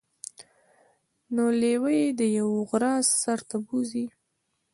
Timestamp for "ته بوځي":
3.49-4.05